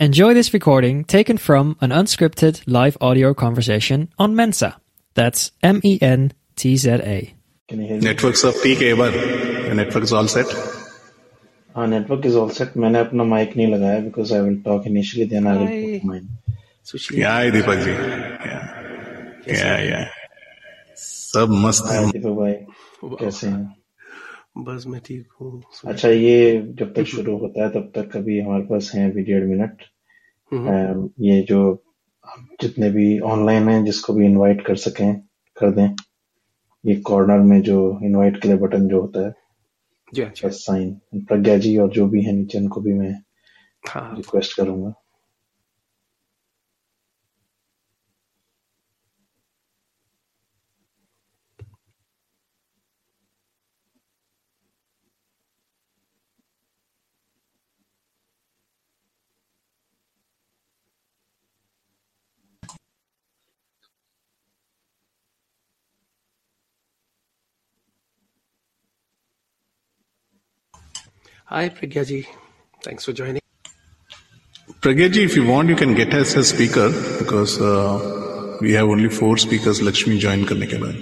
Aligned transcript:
Enjoy 0.00 0.34
this 0.34 0.52
recording 0.52 1.04
taken 1.04 1.38
from 1.38 1.76
an 1.80 1.90
unscripted 1.90 2.62
live 2.66 2.96
audio 3.00 3.32
conversation 3.32 4.08
on 4.18 4.34
Mensa. 4.34 4.76
That's 5.16 5.52
M 5.62 5.80
E 5.84 5.98
N 6.02 6.32
T 6.56 6.76
Z 6.76 6.90
A. 6.90 7.32
Can 7.68 7.80
you 7.80 7.86
hear 7.86 7.96
me? 7.98 8.02
Networks 8.02 8.42
of 8.42 8.60
peak 8.62 8.82
ever 8.82 9.14
network 9.76 10.04
is 10.04 10.12
all 10.12 10.28
set 10.28 10.56
हाँ 11.74 11.86
network 11.86 12.26
is 12.26 12.34
all 12.36 12.50
set 12.50 12.76
मैंने 12.76 12.98
अपना 12.98 13.24
mic 13.24 13.56
नहीं 13.56 13.66
लगाया 13.66 14.00
because 14.00 14.32
I 14.32 14.40
will 14.40 14.56
talk 14.64 14.86
initially 14.86 15.28
then 15.30 15.46
I 15.46 15.58
will 15.58 15.98
put 15.98 16.06
mine 16.08 16.28
Sushil 16.90 17.16
क्या 17.16 17.34
है 17.36 17.50
Deepak 17.50 17.78
ji 17.84 17.94
yeah 18.44 18.60
yeah 19.60 19.80
yeah 19.88 20.04
सब 21.04 21.56
मस्त 21.64 21.86
हाय 21.86 22.04
है 22.04 22.10
दीपक 22.10 22.36
भाई 22.40 23.16
कैसे 23.20 23.46
हैं 23.46 23.77
बस 24.63 24.83
मैं 24.87 25.01
ठीक 25.01 25.27
हूँ 25.41 25.63
अच्छा 25.85 26.09
ये 26.09 26.61
जब 26.79 26.93
तक 26.93 27.03
शुरू 27.03 27.37
होता 27.37 27.63
है 27.63 27.69
तब 27.69 27.91
तक 27.95 28.15
अभी 28.17 28.39
हमारे 28.39 28.63
पास 28.63 28.91
हैं 28.95 29.11
अभी 29.11 29.23
डेढ़ 29.23 29.43
मिनट। 29.43 29.81
हम्म, 30.53 31.09
ये 31.19 31.41
जो 31.41 31.83
जितने 32.61 32.89
भी 32.91 33.19
ऑनलाइन 33.19 33.69
हैं 33.69 33.85
जिसको 33.85 34.13
भी 34.13 34.25
इनवाइट 34.25 34.65
कर 34.65 34.75
सकें 34.75 35.19
कर 35.57 35.71
दें 35.71 35.95
ये 36.85 36.95
कॉर्नर 36.95 37.39
में 37.39 37.61
जो 37.61 37.99
इनवाइट 38.03 38.41
के 38.41 38.47
लिए 38.47 38.57
बटन 38.57 38.87
जो 38.87 39.01
होता 39.01 39.25
है 39.27 39.35
जी 40.13 40.21
हाँ 40.21 40.31
साइन 40.45 41.01
प्रज्ञा 41.15 41.57
जी 41.57 41.77
और 41.77 41.89
जो 41.89 42.07
भी 42.07 42.23
है 42.23 42.31
नीचे 42.31 42.57
उनको 42.57 42.81
भी 42.81 42.93
मैं 42.93 43.21
हाँ। 43.87 44.15
रिक्वेस्ट 44.15 44.55
करूँगा। 44.57 44.93
Hi 71.50 71.68
Pragya 71.78 72.02
ji 72.10 72.20
thanks 72.86 73.06
for 73.06 73.14
joining 73.14 73.40
Pragya 74.84 75.06
ji, 75.12 75.20
if 75.26 75.34
you 75.36 75.42
want, 75.48 75.70
you 75.72 75.74
can 75.80 75.92
get 75.98 76.14
us 76.16 76.32
as 76.38 76.48
speaker 76.52 76.86
because 77.18 77.52
uh, 77.68 78.58
we 78.64 78.72
have 78.78 78.90
only 78.94 79.08
four 79.18 79.30
speakers. 79.44 79.78
Lakshmi 79.88 80.16
join 80.24 80.44
करने 80.50 80.66
के 80.72 80.78
बाद. 80.82 80.98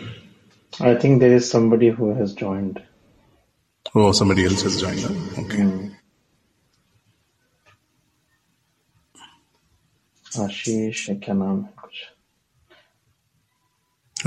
I 0.89 0.95
think 1.05 1.19
there 1.21 1.33
is 1.37 1.43
somebody 1.51 1.89
who 2.01 2.13
has 2.19 2.35
joined 2.43 2.79
Oh, 4.01 4.11
somebody 4.19 4.45
else 4.51 4.63
has 4.67 4.77
joined. 4.83 5.01
huh? 5.07 5.43
Okay. 5.43 5.65
Ashish 10.43 11.09
है 11.09 11.15
क्या 11.25 11.35
नाम 11.35 11.61
है 11.63 11.73
कुछ 11.83 12.01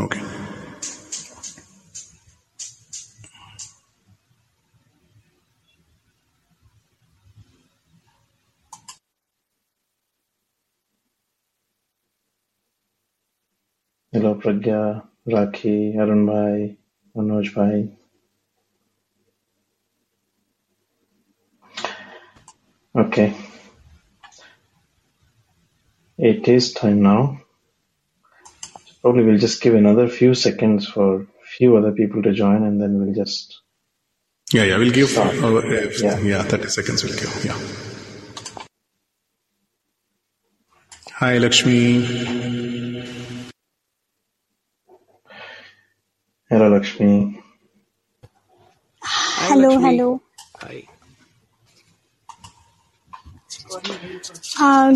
Okay. 0.04 0.22
Hello 14.16 14.34
प्रज्ञा 14.44 14.80
राखी 15.34 15.76
अरुण 16.02 16.26
भाई 16.28 16.64
मनोज 17.18 17.48
भाई 17.58 17.84
okay 22.96 23.26
it 26.18 26.48
is 26.48 26.68
time 26.74 27.02
now 27.08 27.38
probably 29.02 29.24
we'll 29.24 29.38
just 29.46 29.62
give 29.62 29.76
another 29.76 30.08
few 30.08 30.34
seconds 30.34 30.88
for 30.88 31.08
few 31.58 31.76
other 31.78 31.92
people 31.92 32.24
to 32.24 32.34
join 32.34 32.64
and 32.64 32.82
then 32.82 33.00
we'll 33.02 33.14
just 33.24 33.62
Yeah, 34.54 34.64
yeah. 34.70 34.78
We'll 34.82 34.92
give. 34.96 35.10
start 35.12 35.38
Uh, 35.46 35.58
if- 35.78 36.02
yeah 36.02 36.20
yeah, 36.32 36.44
thirty 36.50 36.70
seconds. 36.74 37.04
We'll 37.06 37.16
give. 37.22 37.32
Yeah. 37.46 37.58
Hi, 41.22 41.32
Lakshmi. 41.46 42.69
hello 46.61 46.77
Lakshmi. 46.77 47.13
Hello 49.43 49.69
hello 49.81 50.09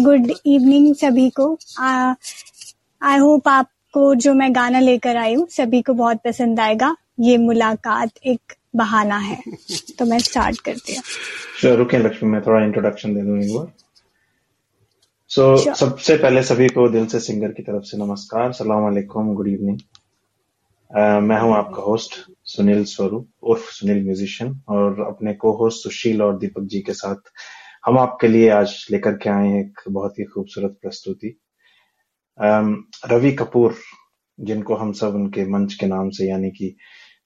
good 0.03 0.31
evening 0.47 0.95
सभी 0.95 1.29
को। 1.31 1.47
I 1.83 3.19
hope 3.19 3.49
आपको 3.49 4.15
जो 4.15 4.35
मैं 4.35 4.55
गाना 4.55 4.81
लेकर 4.81 5.17
आई 5.17 5.35
हूँ 5.35 5.47
सभी 5.51 5.83
को 5.83 5.95
बहुत 5.95 6.21
पसंद 6.25 6.61
आएगा। 6.61 6.95
ये 7.21 7.37
मुलाकात 7.39 8.11
एक 8.27 8.53
बहाना 8.77 9.19
है। 9.19 9.41
तो 9.99 10.05
मैं 10.05 10.19
स्टार्ट 10.19 10.61
करती 10.61 10.95
हूँ। 10.95 11.03
Sure, 11.03 11.77
रुकें 11.77 11.99
लक्ष्मी 11.99 12.31
मैं 12.31 12.43
थोड़ा 12.47 12.65
इंट्रोडक्शन 12.65 13.15
दे 13.15 13.23
दूँ 13.23 13.41
एक 13.43 13.55
बार। 13.57 13.67
सो 15.31 15.57
Sure. 15.57 15.75
सबसे 15.77 16.17
पहले 16.17 16.43
सभी 16.45 16.69
को 16.69 16.89
दिल 16.91 17.07
से 17.07 17.21
सिंगर 17.21 17.53
की 17.53 17.63
तरफ़ 17.63 17.85
से 17.85 18.05
नमस्कार। 18.07 18.53
सलाम 18.53 18.83
वालेकुम 18.83 19.35
गुड 19.35 19.49
इवनिंग 19.49 19.79
मैं 20.95 21.39
हूँ 21.41 21.55
आपका 21.55 21.83
होस्ट 21.83 22.15
सुनील 22.47 22.85
स्वरूप, 22.85 23.29
उर्फ़ 23.43 23.71
सुनील 23.73 24.03
म्यूजिशियन 24.05 24.53
और 24.69 25.01
अपने 25.07 25.33
को 25.35 25.53
होस्ट 25.57 25.83
सुशील 25.83 26.23
और 26.23 26.39
दीपक 26.39 26.67
जी 26.71 26.81
के 26.81 26.93
साथ 26.93 27.31
हम 27.87 27.99
आपके 27.99 28.29
लिए 28.29 28.49
आज 28.51 28.75
लेकर 28.93 29.17
के 29.23 29.31
आए 29.31 29.49
हैं 29.49 29.61
एक 29.61 29.81
बहुत 29.89 30.19
ही 30.19 30.25
खूबसूरत 30.25 30.79
प्रस्तुति। 30.83 31.35
रवि 33.11 33.33
कपूर, 33.33 33.75
जिनको 34.39 34.75
हम 34.75 34.93
सब 34.93 35.15
उनके 35.15 35.47
मंच 35.47 35.75
के 35.75 35.87
नाम 35.87 36.11
से, 36.11 36.29
यानी 36.29 36.51
कि 36.51 36.75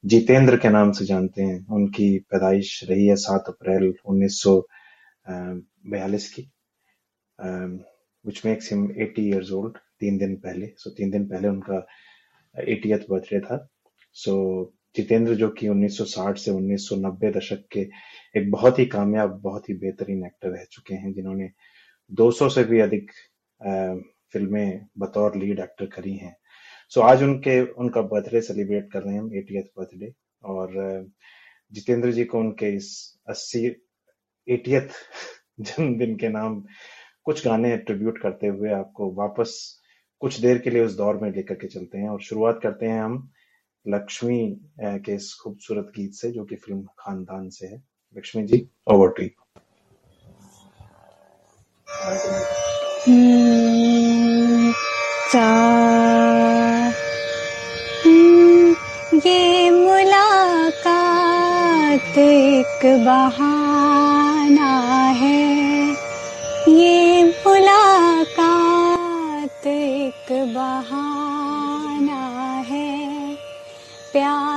जितेंद्र 0.05 0.57
के 0.57 0.69
नाम 0.69 0.93
से 0.93 1.05
जानते 1.05 1.43
हैं, 1.43 1.67
उनकी 1.67 2.19
पैदाइश 2.31 2.81
रही 2.91 3.07
है 3.07 3.17
सात 3.19 3.45
अप्रैल 3.49 3.93
उन्नीस 4.07 4.43
सौ 4.43 4.61
बयालीस 5.29 6.33
की। 6.33 6.51
Which 7.39 8.45
makes 8.47 8.73
him 8.73 8.89
80 9.03 9.29
years 9.29 9.53
old 9.53 9.79
तीन 10.01 10.19
दिन 10.19 10.37
पहले। 10.37 10.75
सो 10.77 10.91
तीन 10.91 11.11
दिन 11.11 11.29
पहले 11.29 11.49
उनका 11.49 11.87
80th 12.57 13.05
बर्थडे 13.11 13.41
था। 13.41 13.69
सो 14.13 14.75
जितेंद्र 14.97 15.35
जो 15.35 15.49
कि 15.49 15.69
1960 15.69 16.37
से 16.37 16.51
1990 16.51 17.37
दशक 17.37 17.65
के 17.73 17.81
एक 18.37 18.51
बहुत 18.51 18.79
ही 18.79 18.87
कामयाब 18.87 19.31
बहुत 19.31 19.69
ही 19.69 19.75
बेहतरीन 19.75 20.27
एक्टर 20.27 20.49
रह 20.49 20.65
चुके 20.73 20.95
हैं 20.95 21.13
जिन्होंने 21.13 21.51
200 22.13 22.51
से 22.51 22.65
भी 22.65 22.81
अधिक 22.81 23.11
फ़िल्में 24.33 24.87
बतौर 24.99 25.37
लीड 25.37 25.61
एक्टर 25.61 25.87
करी 25.87 26.17
हैं। 26.17 26.37
सो 26.89 27.01
so, 27.01 27.07
आज 27.07 27.23
उनके 27.23 27.73
उनका 27.73 28.03
बर्थडे 28.03 28.41
सेलिब्रेट 28.41 28.93
कर 28.93 29.03
रहे 29.03 29.15
हैं 29.15 29.21
हम 29.21 29.31
80th 29.31 29.69
बर्थडे। 29.79 30.13
और 30.45 31.07
जितेंद्र 31.73 32.13
जी 32.13 32.25
को 32.25 32.39
उनके 32.39 32.77
इस 32.77 33.19
80 33.31 33.71
80th 34.51 34.91
जन्मदिन 35.61 36.17
के 36.17 36.29
नाम 36.29 36.65
कुछ 37.25 37.45
गाने 37.45 37.77
ट्रिब्यूट 37.77 38.23
करते 38.23 38.47
हुए 38.47 38.71
आपको 38.71 39.15
वापस 39.15 39.78
कुछ 40.21 40.41
देर 40.41 40.59
के 40.59 40.71
लिए 40.71 40.85
उस 40.85 40.97
दौर 40.97 41.17
में 41.17 41.33
लेकर 41.33 41.55
के 41.55 41.67
चलते 41.67 41.99
हैं 41.99 42.09
और 42.09 42.21
शुरुआत 42.21 42.61
करते 42.63 42.87
हैं 42.87 43.03
हम 43.03 43.31
लक्ष्मी 43.89 44.61
के 44.81 45.15
इस 45.15 45.41
खूबसूरत 45.45 45.93
गीत 45.97 46.15
से 46.15 46.31
जो 46.31 46.45
कि 46.45 46.57
फ़िल्म 46.57 46.87
खानदान 46.99 47.49
से 47.49 47.67
है। 47.67 47.83
लक्ष्मी 48.17 48.43
जी 48.43 48.69
ओवर 48.89 49.09
टू 49.09 49.23
हम्म, 58.05 58.75
ये 59.27 59.71
मुलाकात 59.71 62.19
एक 62.19 63.05
बहाना 63.05 64.88
प्यार 74.13 74.48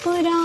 put 0.00 0.24
on 0.26 0.37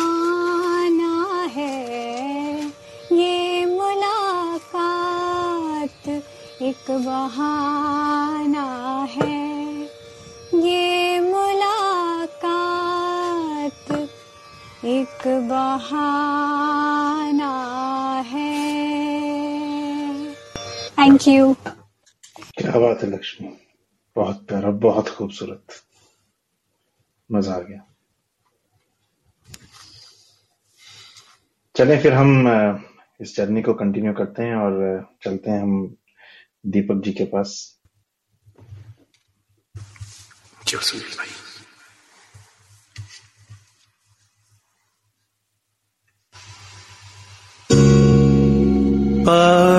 चलें 31.84 32.02
फिर 32.02 32.14
हम 32.14 32.48
इस 33.22 33.36
जर्नी 33.36 33.62
को 33.62 33.74
कंटिन्यू 33.74 34.14
करते 34.14 34.44
हैं 34.44 34.56
और 34.56 35.06
चलते 35.24 35.52
हैं 35.52 35.62
हम 35.62 35.96
दीपक 36.66 37.02
जी 37.06 37.12
के 37.12 37.26
पास। 37.26 37.80
भाई। 41.18 41.28
पर 49.26 49.73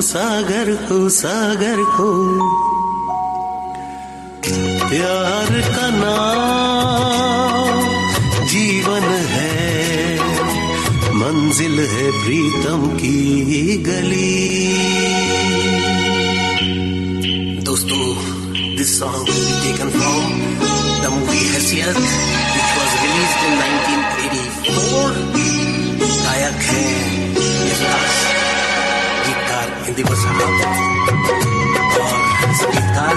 सागर 0.00 0.68
को 0.88 1.08
सागर 1.08 1.80
को 1.96 2.08
प्यार 4.88 5.50
का 5.74 5.88
नाम 5.90 7.76
जीवन 8.46 9.04
है, 9.32 10.18
मंजिल 11.14 11.76
है 11.90 12.06
प्रीतम 12.24 12.80
की 12.96 13.18
गली। 13.86 14.36
दोस्तों 17.62 18.04
this 18.76 18.90
song 18.98 19.26
taken 19.62 19.88
from 19.90 20.24
the 21.02 21.04
movie 21.12 21.42
Haisiyat 21.46 21.96
which 21.96 22.70
was 22.76 22.92
released 23.02 23.40
in 23.46 23.54
1984 23.60 25.30
गायक 26.24 26.58
है 26.70 26.88
hindi 29.90 30.06
ko. 30.06 30.14
Or 31.98 32.14
sa 32.54 32.66
gitar, 32.70 33.16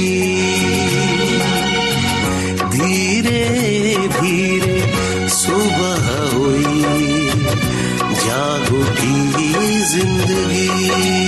धीरे 2.69 3.43
धीरे 4.07 4.79
सुबह 5.29 6.07
हुई। 6.35 6.81
जागो 8.23 8.83
की 8.83 9.81
ज़िंदगी। 9.81 11.22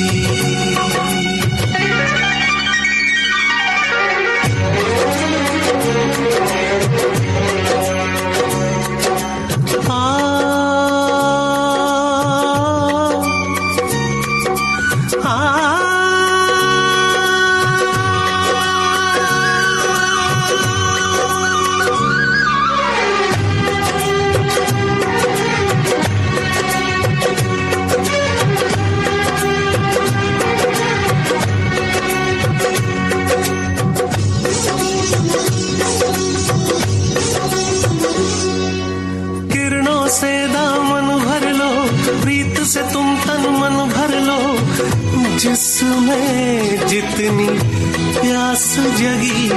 प्यास 47.93 48.75
जगी, 48.79 49.49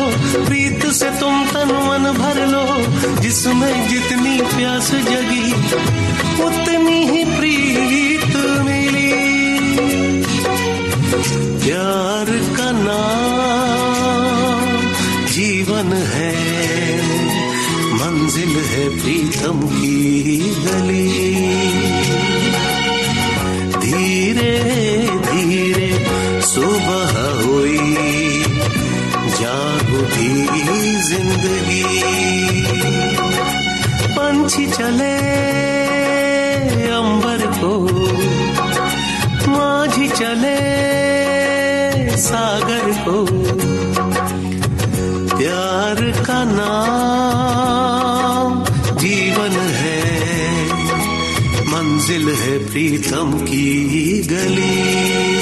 प्रीत 0.47 0.87
से 0.87 1.11
तुम 1.21 1.45
तन 1.45 1.73
मन 1.89 2.11
भर 2.13 2.47
लो, 2.47 2.67
जिसमें 3.21 3.89
जितनी 3.89 4.41
प्यास 4.57 4.91
जगी, 4.91 5.53
उतनी 6.45 6.99
ही 7.07 7.25
प्रीत 7.25 8.37
मिली। 8.65 9.13
प्यार 11.65 12.27
मंजिल 18.53 18.65
है 18.65 18.89
प्रीतम 19.03 19.61
की 19.69 20.39
गली। 20.65 21.09
धीरे 23.77 24.57
धीरे 25.27 25.91
सुबह 26.43 27.15
हुई। 27.43 27.79
जाग 29.39 29.89
उठी 30.01 30.33
ज़िंदगी। 31.03 31.85
पंछी 34.17 34.67
चले 34.67 35.17
अंबर 36.93 37.47
को। 37.61 37.75
माझी 39.49 40.09
चले 40.09 40.59
सागर 42.19 42.91
को। 43.05 43.19
प्यार 45.37 46.01
का 46.27 46.43
नाम 46.45 47.82
मंजिल 52.13 52.29
है 52.29 52.59
प्रीतम 52.71 53.33
की 53.39 54.23
गली। 54.23 55.42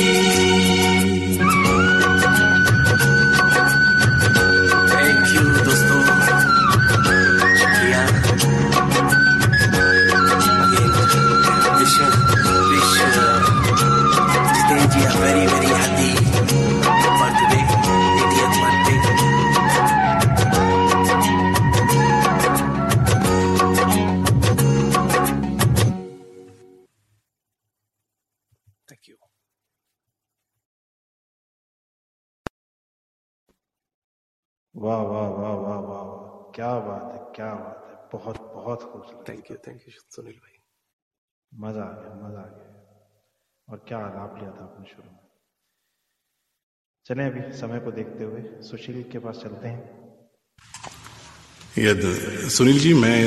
क्या 36.60 36.78
बात 36.78 37.12
है 37.12 37.18
क्या 37.34 37.54
बात 37.54 37.84
है। 37.90 37.94
बहुत 38.12 38.38
बहुत 38.54 38.82
खूबसूरत। 38.82 39.24
Thank 39.28 39.44
you. 39.50 39.56
Thank 39.66 39.84
you, 39.86 39.92
Sunil 40.14 40.32
bhai. 40.32 40.56
मज़ा 41.52 41.82
आ 41.82 41.92
गया 41.92 42.28
मज़ा 42.28 42.40
आ 42.40 42.48
गया। 42.48 43.72
और 43.72 43.84
क्या 43.88 43.98
आलाप 43.98 44.34
लिया 44.38 44.50
था 44.50 44.64
आपने 44.64 44.88
शुरू 44.90 45.10
में? 45.10 45.18
चलें 47.06 47.26
अभी 47.26 47.58
समय 47.58 47.78
को 47.80 47.90
देखते 47.90 48.24
हुए 48.24 48.42
सुशील 48.62 49.02
के 49.02 49.18
पास 49.18 49.36
चलते 49.36 49.68
हैं। 49.68 49.82
यद 51.78 52.00
सुनील 52.48 52.78
जी 52.78 52.94
मैं 52.94 53.18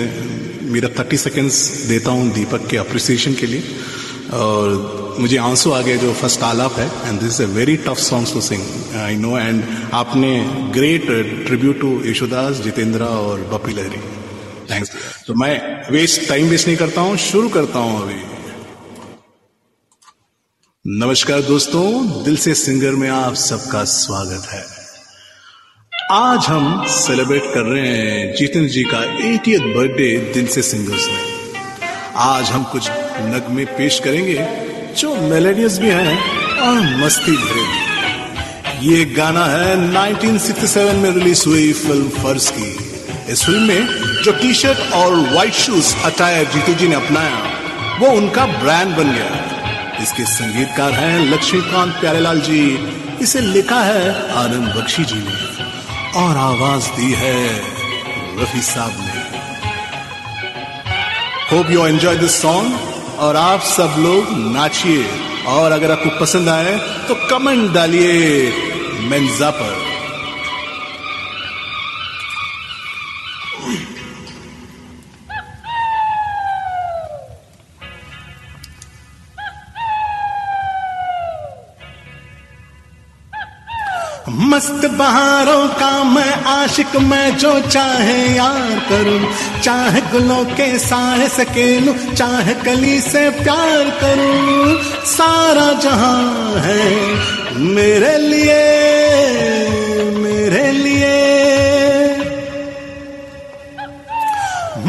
मेरा 0.71 0.89
थर्टी 0.99 1.17
सेकेंड्स 1.17 1.85
देता 1.87 2.11
हूँ 2.11 2.31
दीपक 2.33 2.69
के 2.69 2.77
अप्रिसिएशन 2.77 3.33
के 3.33 3.45
लिए। 3.45 3.61
और 4.33 5.02
मुझे 5.19 5.37
आँसू 5.37 5.71
आ 5.71 5.81
गए 5.81 5.97
जो 5.97 6.13
फ़र्स्ट 6.13 6.41
आलाप 6.41 6.71
है 6.71 7.09
and 7.09 7.19
this 7.19 7.33
is 7.33 7.43
a 7.43 7.45
very 7.45 7.77
tough 7.77 7.97
songs 7.97 8.33
to 8.33 8.41
sing 8.41 8.95
I 8.95 9.15
know 9.15 9.37
and 9.37 9.63
आपने 9.93 10.45
great 10.73 11.05
tribute 11.47 11.81
to 11.81 12.03
Yesudas 12.05 12.55
Jitendra 12.55 13.05
और 13.05 13.39
बपी 13.39 13.73
लहरी 13.73 14.01
थैंक्स 14.71 14.91
तो 15.27 15.33
मैं 15.33 15.83
वेस्ट 15.91 16.29
टाइम 16.29 16.47
वेस्ट 16.47 16.67
नहीं 16.67 16.77
करता 16.77 17.01
हूँ, 17.01 17.17
शुरू 17.17 17.49
करता 17.49 17.79
हूँ 17.79 18.01
अभी. 18.01 18.21
नमस्कार 20.87 21.41
दोस्तों, 21.41 22.05
दिल 22.23 22.37
से 22.37 22.53
सिंगर 22.53 22.91
में 22.91 23.09
आप 23.09 23.33
सबका 23.33 23.83
स्वागत 23.83 24.45
है. 24.45 24.65
आज 26.11 26.45
हम 26.45 26.85
सेलिब्रेट 26.87 27.43
कर 27.53 27.61
रहे 27.61 27.87
हैं 27.87 28.35
जितेंद्र 28.35 28.69
जी 28.69 28.83
का 28.83 29.17
80th 29.17 29.75
बर्थडे 29.75 30.31
दिल 30.33 30.47
से 30.47 30.61
सिंगर्स 30.61 31.07
में. 31.07 31.19
आज 32.15 32.43
हम 32.45 32.63
कुछ 32.63 32.89
नगमे 33.19 33.65
पेश 33.65 33.99
करेंगे 33.99 34.72
जो 34.97 35.15
मेलेडियस 35.15 35.77
भी 35.79 35.89
हैं, 35.89 36.17
और 36.59 37.05
मस्ती 37.05 37.31
भरे 37.31 37.61
भी। 37.61 38.87
ये 38.87 39.05
गाना 39.05 39.45
है 39.45 39.77
1967 39.77 40.95
में 40.95 41.11
रिलीज़ 41.11 41.45
हुई 41.49 41.73
फ़िल्म 41.73 42.09
फ़र्ज़ 42.09 42.51
की। 42.51 42.69
इस 43.31 43.43
फ़िल्म 43.45 43.61
में 43.61 43.87
जो 44.23 44.31
टी 44.31 44.53
शर्ट 44.53 44.93
और 44.93 45.15
white 45.15 45.53
shoes 45.53 45.95
attire 46.05 46.47
Jeetu 46.47 46.73
ji 46.73 46.87
ने 46.87 46.95
अपनाया, 46.95 47.37
वो 47.99 48.07
उनका 48.07 48.45
ब्रांड 48.45 48.95
बन 48.95 49.11
गया। 49.11 49.31
इसके 50.03 50.25
संगीतकार 50.25 50.91
हैं 50.91 51.19
लक्ष्मीकांत 51.25 51.93
प्यारेलाल 51.93 52.39
जी। 52.39 52.89
इसे 53.21 53.39
लिखा 53.39 53.81
है 53.81 54.31
आनंद 54.31 54.73
बख्शी 54.75 55.03
जी 55.03 55.15
ने, 55.15 55.35
और 56.19 56.37
आवाज़ 56.37 56.87
दी 56.87 57.11
है 57.11 57.59
रफी 58.41 58.61
साहब 58.61 58.93
ने। 58.99 59.21
Hope 61.51 61.71
you 61.71 61.85
enjoy 61.87 62.15
this 62.15 62.41
song 62.41 62.92
और 63.23 63.35
आप 63.35 63.61
सब 63.61 63.95
लोग 63.99 64.25
नाचिए। 64.53 65.05
और 65.47 65.71
अगर 65.71 65.91
आपको 65.91 66.09
पसंद 66.19 66.49
आए 66.49 66.73
तो 67.07 67.15
कमेंट 67.29 67.71
डालिए। 67.71 68.51
मेन्जा 69.09 69.49
पर। 69.49 69.72
मस्त 84.43 84.85
बहारों 84.85 85.67
का 85.67 86.03
मैं 86.03 86.43
आशिक, 86.43 86.95
मैं 86.95 87.37
जो 87.37 87.59
चाहे 87.59 88.35
यार 88.35 88.85
करूँ। 88.89 89.29
चाहे 89.61 90.01
गुलों 90.01 90.45
के 90.45 90.79
साए 90.79 91.27
सके 91.27 91.79
लूँ 91.79 92.13
चाहे 92.13 92.53
कली 92.53 93.01
से 93.01 93.29
प्यार 93.29 93.89
करूँ। 94.01 94.81
सारा 95.05 95.73
जहाँ 95.73 96.55
है 96.55 97.15
मेरे 97.55 98.17
लिए। 98.17 99.72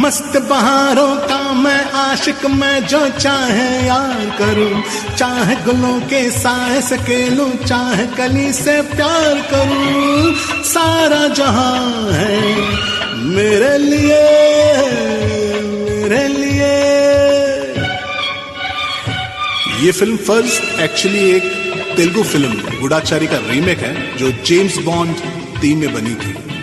मस्त 0.04 0.36
बहारों 0.36 1.16
का 1.16 1.52
मैं 1.52 1.84
आशिक, 1.90 2.44
मैं 2.46 2.86
जो 2.86 3.08
चाहे 3.08 3.86
यार 3.86 4.36
करूँ। 4.38 4.82
चाहे 5.16 5.54
गुलों 5.56 6.00
के 6.00 6.30
साए 6.30 6.80
सकेलूं, 6.80 7.50
चाहे 7.66 8.06
कली 8.06 8.52
से 8.52 8.82
प्यार 8.82 9.40
करूँ। 9.50 10.34
सारा 10.64 11.28
जहाँ 11.28 12.12
है 12.12 12.40
मेरे 13.16 13.78
लिए 13.78 14.22
मेरे 15.88 16.28
लिए। 16.28 16.72
ये 19.84 19.92
फ़िल्म 19.92 20.16
फ़र्ज़ 20.16 20.80
एक्चुअली 20.80 21.30
एक 21.30 21.52
तेलुगु 21.96 22.22
फ़िल्म, 22.22 22.52
गुडाचारी 22.80 23.26
का 23.26 23.36
रीमेक 23.36 23.78
है, 23.78 24.16
जो 24.16 24.30
जेम्स 24.30 24.78
बॉन्ड 24.78 25.16
तीन 25.60 25.78
में 25.78 25.94
बनी 25.94 26.14
थी। 26.14 26.53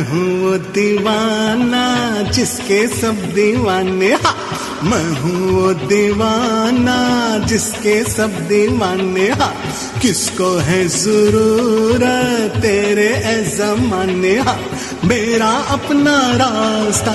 हूँ 0.00 0.58
दीवाना, 0.58 2.22
जिसके 2.30 2.88
सब 2.88 3.14
दीवाने। 3.34 4.12
हा, 4.12 4.34
मैं 4.82 5.20
हूँ 5.20 5.74
दीवाना, 5.74 7.38
जिसके 7.46 8.04
सब 8.04 8.48
दीवाने। 8.48 9.28
हा, 9.28 9.54
किसको 10.02 10.56
है 10.56 10.88
ज़रूरत 10.88 12.52
तेरे 12.62 13.44
जमाने? 13.56 14.38
हा, 14.38 14.58
मेरा 15.04 15.48
अपना 15.48 16.18
रास्ता, 16.32 17.14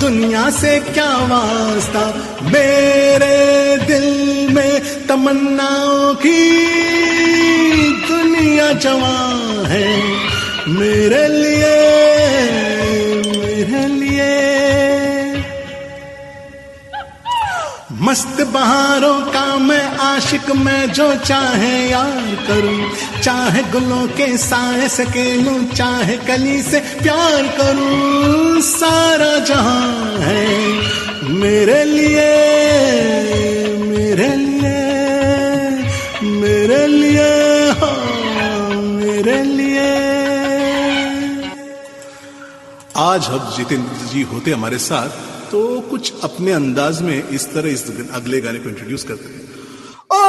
दुनिया 0.00 0.50
से 0.50 0.80
क्या 0.80 1.16
वास्ता? 1.16 2.14
मेरे 2.42 3.76
दिल 3.86 4.48
में 4.54 5.06
तमन्नाओं 5.06 6.14
की 6.14 6.60
दुनिया 8.08 8.72
जवान 8.72 9.66
है। 9.66 10.14
मेरे 10.68 11.28
लिए 11.28 12.13
मस्त 18.14 18.40
बहारों 18.46 19.20
का 19.26 19.56
मैं 19.58 19.84
आशिक 19.98 20.50
मैं 20.50 20.92
जो 20.92 21.06
चाहे 21.16 21.90
यार 21.90 22.34
करूँ। 22.46 22.90
चाहे 23.22 23.62
गुलों 23.62 24.06
के 24.08 24.26
साए 24.38 24.88
सकेलूं, 24.88 25.64
चाहे 25.68 26.16
कली 26.16 26.62
से 26.62 26.80
प्यार 27.02 27.48
करूँ। 27.58 28.60
सारा 28.60 29.32
जहाँ 29.44 30.18
है 30.20 30.46
मेरे 31.40 31.84
लिए 31.84 32.30
मेरे 33.82 34.30
लिए 34.36 34.78
मेरे 36.22 36.86
लिए 36.86 37.28
हाँ 37.72 38.70
मेरे 38.70 39.42
लिए। 39.42 39.92
आज 42.96 43.26
हम 43.26 43.54
जितेंद्र 43.56 44.06
जी 44.06 44.22
होते 44.22 44.50
हमारे 44.50 44.78
साथ। 44.78 45.33
तो 45.54 45.80
कुछ 45.80 46.12
अपने 46.22 46.52
अंदाज 46.52 47.02
में 47.02 47.28
इस 47.28 47.54
तरह 47.54 47.68
इस 47.68 47.84
अगले 48.14 48.40
गाने 48.40 48.58
को 48.58 48.68
इंट्रोड्यूस 48.68 49.04
करते 49.04 49.24
हैं। 49.24 49.42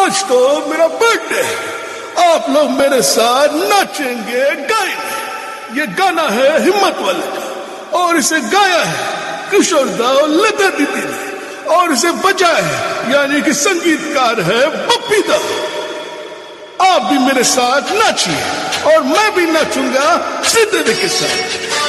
आज 0.03 0.23
तो 0.23 0.65
मेरा 0.67 0.87
बर्थडे 0.87 1.41
आप 2.27 2.45
लोग 2.49 2.69
मेरे 2.71 3.01
साथ 3.01 3.47
नाचेंगे, 3.53 4.55
गाएँगे। 4.55 5.79
ये 5.79 5.87
गाना 5.87 6.21
है 6.21 6.63
हिम्मत 6.63 6.97
वाले 6.99 7.19
का। 7.19 7.97
और 7.97 8.17
इसे 8.17 8.39
गाया 8.39 8.83
है 8.83 9.05
किशोर 9.51 9.87
दा 9.87 10.05
और 10.05 10.29
लता 10.29 10.69
दीदी 10.69 11.01
ने। 11.05 11.65
और 11.75 11.93
इसे 11.93 12.11
बजाया 12.11 12.55
है, 12.55 13.13
यानी 13.13 13.41
कि 13.41 13.53
संगीतकार 13.53 14.41
है 14.41 14.87
पप्पी 14.87 15.21
दा 15.21 15.35
आप 16.93 17.01
भी 17.01 17.17
मेरे 17.17 17.43
साथ 17.43 17.81
नाचिए। 17.81 18.43
और 18.93 19.03
मैं 19.03 19.35
भी 19.35 19.45
नाचूँगा 19.45 20.41
श्रीदेवी 20.43 21.01
के 21.01 21.07
साथ। 21.07 21.84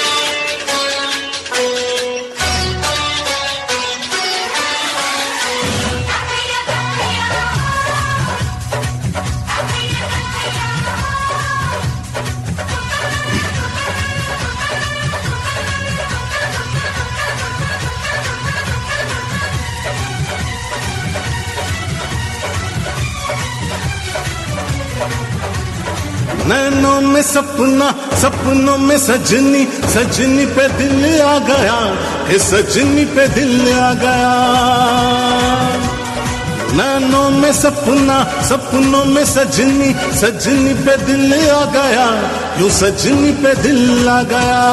नैनों 26.48 27.00
में 27.00 27.22
सपना, 27.22 28.16
सपनों 28.16 28.78
में 28.78 28.98
सजनी 28.98 29.64
सजनी 29.64 30.46
पे 30.46 30.68
दिल 30.68 31.20
आ 31.20 31.38
गया 31.38 31.96
हे 32.28 32.38
सजनी 32.38 33.04
पे 33.04 33.28
दिल 33.28 33.72
आ 33.72 33.94
गया। 33.94 34.32
नैनों 36.72 37.30
में 37.30 37.52
सपना, 37.52 38.42
सपनों 38.42 39.04
में 39.04 39.24
सजनी 39.24 40.16
सजनी 40.20 40.74
पे 40.74 40.96
दिल 40.96 41.50
आ 41.50 41.64
गया 41.64 42.30
यूँ 42.61 42.70
सजनी 42.70 43.32
पे 43.32 43.54
दिल 43.54 44.09
आ 44.09 44.22
गया? 44.22 44.72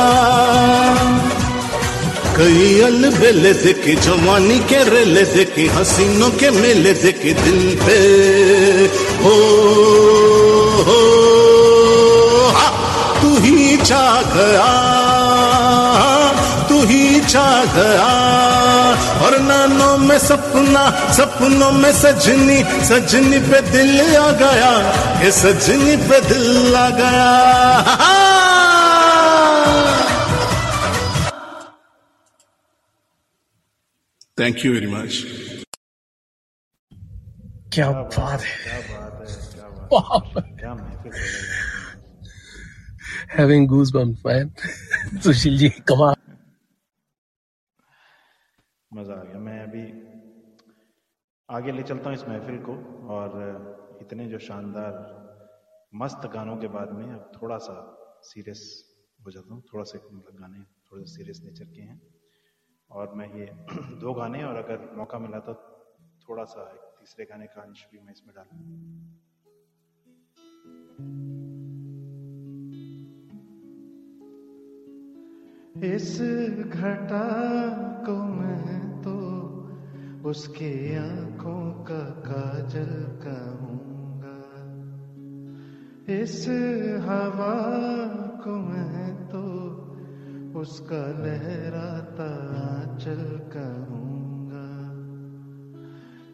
कई 2.37 2.81
अल 2.81 3.09
बेले 3.09 3.53
देखे, 3.53 3.95
जवानी 3.95 4.59
के 4.59 4.89
रेले 4.89 5.23
देखे, 5.23 5.61
हसीनों 5.61 6.29
के 6.29 6.49
मेले 6.49 6.93
देखे 6.93 7.33
दिल 7.33 7.79
पे। 7.85 7.97
हो, 9.23 9.33
ही। 10.87 11.32
छा 13.85 14.05
गया 14.33 14.69
तू 16.69 16.75
ही 16.85 17.03
छा 17.25 17.47
गया 17.75 18.11
और 19.25 19.37
नानों 19.39 19.95
में 19.97 20.17
सपना 20.19 20.83
सपनों 21.13 21.71
में 21.71 21.91
सजनी 21.93 22.59
सजनी 22.89 23.39
पे 23.49 23.59
दिल 23.71 24.15
आ 24.17 24.29
गया 24.41 24.71
ये 25.23 25.31
सजनी 25.31 25.95
पे 26.09 26.19
दिल 26.27 26.75
आ 26.75 26.89
गया। 26.99 27.27
थैंक 34.39 34.65
यू 34.65 34.73
वेरी 34.73 34.87
मच 34.87 35.13
क्या 37.73 37.89
बात 37.91 38.41
है। 38.41 38.81
क्या 39.91 40.73
महफिल 40.73 41.11
हो 41.11 41.17
रही 41.17 41.27
है। 41.27 41.43
Having 41.43 41.62
goose 43.33 43.91
bump 43.91 44.27
man 44.27 44.49
Sushil 45.21 45.57
ji 45.57 45.69
कमाल 45.69 46.15
मज़ा 48.93 49.13
आ 49.13 49.23
गया। 49.23 49.39
मैं 49.39 49.59
अभी 49.59 49.83
आगे 51.49 51.71
ले 51.71 51.83
चलता 51.83 52.09
हूँ 52.09 52.17
इस 52.17 52.23
महफिल 52.29 52.57
को 52.57 52.73
और 53.07 53.97
इतने 54.01 54.25
जो 54.25 54.39
शानदार, 54.39 54.93
मस्त 55.95 56.29
गानों 56.33 56.57
के 56.57 56.67
बाद 56.67 56.91
में 56.91 57.05
अब 57.13 57.31
थोड़ा 57.41 57.57
सा 57.57 57.75
सीरियस 58.23 58.61
हो 59.25 59.31
जाता 59.31 59.53
हूँ। 59.53 59.61
थोड़ा 59.73 59.83
सा 59.83 59.99
मतलब 60.13 60.39
गाने 60.39 60.63
थोड़े 60.91 61.05
सीरियस 61.05 61.41
नेचर 61.43 61.65
के 61.65 61.81
हैं। 61.81 62.01
और 62.89 63.13
मैं 63.13 63.27
ये 63.33 63.45
दो 64.01 64.13
गाने 64.13 64.43
और 64.43 64.55
अगर 64.55 64.89
मौका 64.97 65.19
मिला 65.19 65.39
तो 65.39 65.53
थोड़ा 66.29 66.43
सा 66.43 66.65
तीसरे 66.99 67.25
गाने 67.25 67.45
का 67.45 67.61
अंश 67.61 67.85
भी 67.91 67.99
मैं 67.99 68.13
इसमें 68.13 68.35
डालूँ 68.35 68.61
इस 75.81 76.21
घटा 76.69 77.27
को 78.05 78.23
मैं 78.23 79.01
तो 79.01 79.13
उसके 80.29 80.95
आँखों 80.95 81.71
का 81.83 81.99
काजल 81.99 82.91
कहूँगा। 83.23 84.35
इस 86.13 86.45
हवा 87.01 87.55
को 88.43 88.55
मैं 88.55 89.15
तो 89.25 89.41
उसका 90.59 91.07
लहराता 91.23 92.29
चल 92.97 93.23
कहूँगा। 93.57 94.69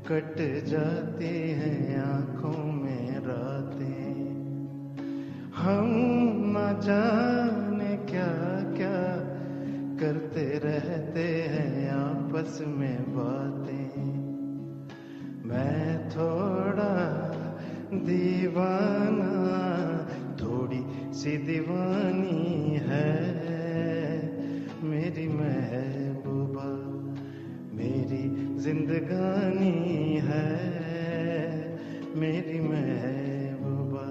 कट 0.07 0.65
जाते 0.65 1.27
हैं 1.27 1.99
आँखों 1.99 2.71
में 2.71 3.19
रातें। 3.19 4.13
हम 5.55 5.85
न 6.47 6.79
जाने 6.83 7.42
रहते 10.63 11.43
हैं, 11.43 11.91
आपस 11.91 12.59
में 12.67 13.03
बातें। 13.07 14.03
मैं 15.49 16.09
थोड़ा 16.09 16.93
दीवाना, 17.93 19.33
थोड़ी 20.41 21.13
सी 21.13 21.37
दीवानी 21.37 22.81
है। 22.81 23.13
मेरी 24.83 25.27
महबूबा, 25.27 26.69
मेरी 27.77 28.55
जिंदगानी 28.59 30.19
है। 30.23 30.73
मेरी 32.15 32.59
महबूबा, 32.59 34.09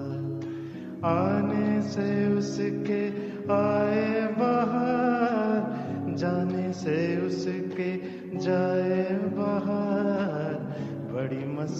आने 1.09 1.81
से 1.81 2.27
उसके 2.27 3.33
आए 3.53 3.72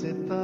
बड़ी 0.02 0.43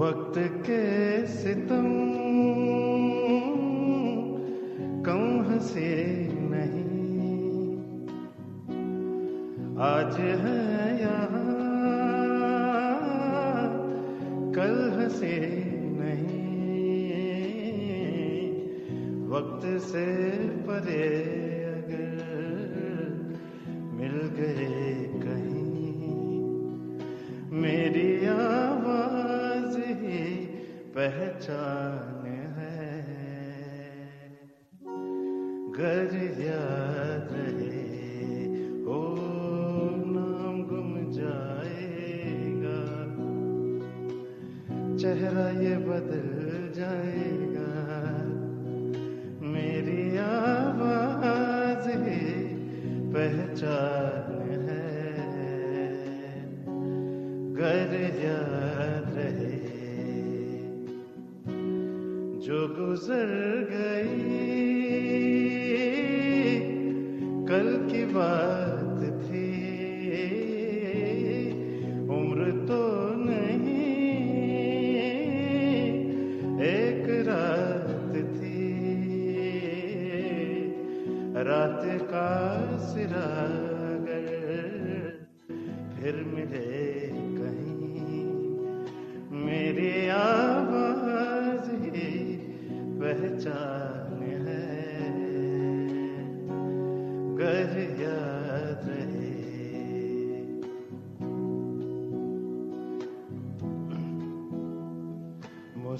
वक्त 0.00 0.38
के 0.38 1.26
सितम 1.26 1.86
कम 5.06 5.42
हंसे 5.48 5.90
नहीं। 6.32 6.86
आज 9.78 10.20
है 10.20 11.00
यहाँ 11.00 11.50
कल 14.54 15.00
हंसे 15.00 15.36
नहीं। 15.98 16.40
वक्त 19.28 19.82
से 19.82 20.06
परे 20.38 21.49
पहचान 31.40 32.26
है। 32.26 33.00
घर 35.72 36.10
याद 36.40 37.28
रहे, 37.32 37.84
ओ 38.84 39.16
नाम 40.06 40.56
गुम 40.62 41.12
जाएगा। 41.12 41.80
चेहरा 44.96 45.50
ये 45.50 45.76
बदल 45.76 46.72
जाएगा। 46.76 47.70
मेरी 49.46 50.16
आवाज़ 50.16 51.88
ही 51.88 52.44
पहचान 53.12 54.39
जो 62.96 63.89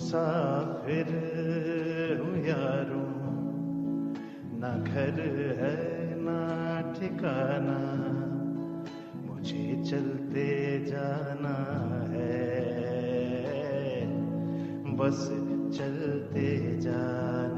मुसाफिर 0.00 1.06
हूँ 2.20 2.46
यारों। 2.46 3.10
ना 4.58 4.84
घर 4.84 5.20
है, 5.58 6.14
ना 6.20 6.38
ठिकाना। 6.92 7.78
मुझे 9.28 9.84
चलते 9.90 10.78
जाना 10.84 11.56
है। 12.10 12.50
बस 14.96 15.28
चलते 15.78 16.78
जाना। 16.80 17.49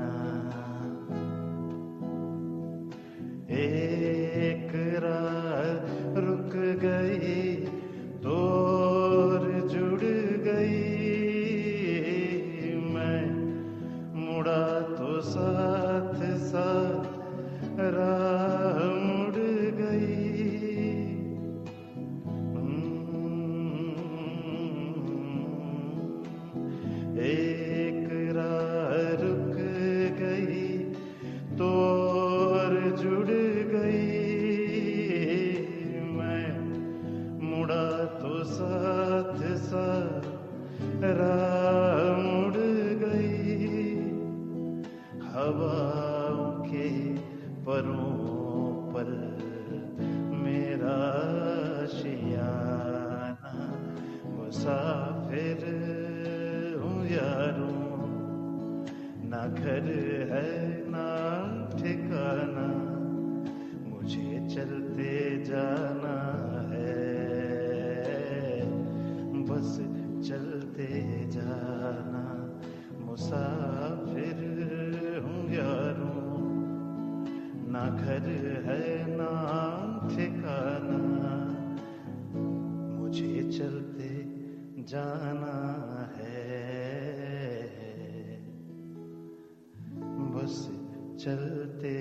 चलते 91.22 91.98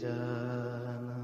जाना। 0.00 1.18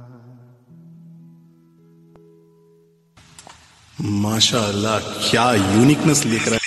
माशाल्लाह 4.23 5.09
क्या 5.25 5.45
यूनिकनेस 5.55 6.21
लेकर 6.27 6.53
आए। 6.55 6.61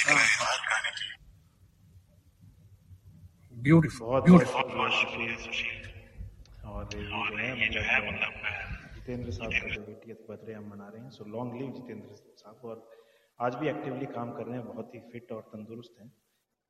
ब्यूटीफुल 3.56 4.22
ब्यूटीफुल 4.28 4.66
और 6.66 6.84
ये 6.96 7.68
जो 7.70 7.82
है 7.88 7.98
मतलब 8.08 8.34
जितेंद्र 8.94 9.32
साहब 9.32 9.52
का 9.54 9.68
जो 9.74 9.82
एटीएथ 9.92 10.22
बर्थडे 10.30 10.54
हम 10.54 10.70
मना 10.70 10.88
रहे 10.88 11.02
हैं 11.02 11.10
सो 11.18 11.26
लॉन्ग 11.34 11.60
लिव 11.62 11.74
जितेंद्र 11.80 12.08
साहब। 12.44 12.58
और 12.70 12.78
आज 13.40 13.56
भी 13.56 13.66
एक्टिवली 13.70 14.08
काम 14.14 14.32
कर 14.38 14.46
रहे 14.46 14.58
हैं 14.58 14.68
बहुत 14.68 14.96
ही 14.96 15.00
फिट 15.12 15.28
और 15.32 15.42
तंदुरुस्त 15.56 16.00
हैं। 16.02 16.12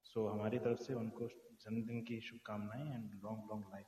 सो 0.05 0.27
हमारी 0.29 0.57
तरफ़ 0.65 0.81
से 0.87 0.93
उनको 1.03 1.29
जन्मदिन 1.61 2.01
की 2.07 2.19
शुभकामनाएँ 2.29 2.87
and 2.95 3.05
long 3.23 3.41
long 3.51 3.65
life 3.75 3.87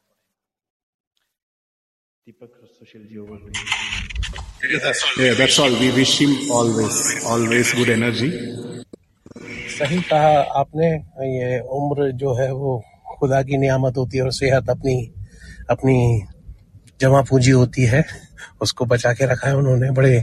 Deepak 2.27 2.51
Sushil 2.77 3.07
ji 3.09 3.17
over 3.17 3.39
Yeah, 5.19 5.33
that's 5.39 5.57
all. 5.59 5.75
We 5.81 5.87
wish 5.97 6.11
him 6.21 6.31
always, 6.51 6.97
always 7.25 7.69
good 7.77 7.89
energy. 7.93 8.29
सही 9.77 10.01
कहा 10.09 10.31
आपने। 10.61 10.87
ये 11.35 11.59
उम्र 11.77 12.11
जो 12.21 12.33
है 12.39 12.51
वो 12.53 12.73
खुदा 13.19 13.41
की 13.43 13.57
नियामत 13.57 13.97
होती 13.97 14.17
है 14.17 14.23
और 14.23 14.31
सेहत 14.31 14.69
अपनी 14.69 14.95
अपनी 15.69 15.97
जमा 17.01 17.21
पूंजी 17.29 17.51
होती 17.51 17.85
है। 17.93 18.03
उसको 18.61 18.85
बचा 18.85 19.13
के 19.13 19.25
रखा 19.25 19.47
है 19.47 19.55
उन्होंने। 19.55 19.91
बड़े 19.91 20.13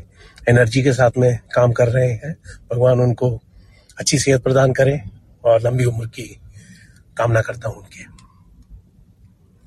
एनर्जी 0.49 0.83
के 0.83 0.93
साथ 0.93 1.19
में 1.19 1.33
काम 1.55 1.73
कर 1.73 1.89
रहे 1.89 2.11
हैं। 2.13 2.35
भगवान 2.73 3.01
उनको 3.01 3.31
अच्छी 3.99 4.19
सेहत 4.19 4.43
प्रदान 4.43 4.73
करे 4.73 5.01
और 5.45 5.63
लंबी 5.63 5.85
उम्र 5.85 6.07
की 6.07 6.29
कामना 7.17 7.41
करता 7.41 7.69
हूँ 7.69 7.77
उनकी। 7.77 8.07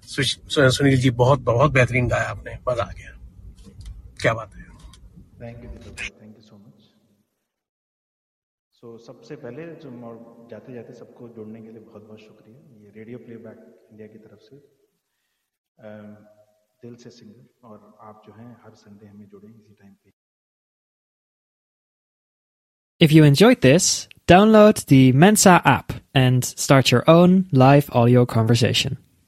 सुनील 0.10 1.00
जी 1.02 1.10
बहुत 1.24 1.40
बहुत 1.50 1.72
बेहतरीन 1.72 2.08
गाया 2.08 2.30
आपने। 2.30 2.58
मज़ा 2.68 2.84
आ 2.84 2.92
गया। 2.92 3.12
क्या 4.22 4.34
बात 4.34 4.56
है। 4.56 4.64
Thank 5.42 5.64
you 5.64 5.70
thank 5.70 6.36
you 6.36 6.42
so 6.42 6.58
much 6.58 6.88
so 8.80 8.98
सबसे 9.06 9.36
पहले 9.36 9.66
जो 9.84 9.90
और 10.08 10.16
जाते 10.52 10.74
जाते 10.74 10.94
सबको 10.94 11.28
जुड़ने 11.36 11.62
के 11.62 11.72
लिए 11.72 11.82
बहुत 11.82 12.04
बहुत 12.08 12.20
शुक्रिया। 12.20 12.60
ये 12.84 12.92
रेडियो 12.96 13.18
प्लेबैक 13.26 13.58
इंडिया 13.92 14.08
की 14.08 14.18
तरफ़ 14.20 14.40
से 14.40 14.56
दिल 16.84 16.96
से 16.96 17.10
सिंगर 17.10 17.68
और 17.68 17.78
आप 18.10 18.24
जो 18.28 18.34
हैं 18.34 18.52
हर 18.64 18.74
संडे 18.76 19.06
हमें 19.08 19.28
जुड़े 19.32 19.48
इसी 19.48 19.74
टाइम 19.82 19.94
पे। 19.94 20.12
If 23.02 23.12
you 23.16 23.24
enjoyed 23.26 23.62
this, 23.68 24.08
download 24.28 24.82
the 24.94 25.04
Mensa 25.26 25.56
app 25.74 25.94
and 26.24 26.50
start 26.66 26.92
your 26.94 27.04
own 27.16 27.38
live 27.62 27.94
audio 28.02 28.26
conversation. 28.26 28.98